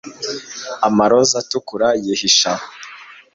Amaroza 0.87 1.33
atukura 1.43 1.87
yihishe 2.03 2.45
aho 2.53 2.67